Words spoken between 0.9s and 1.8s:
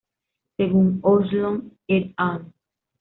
Ohlson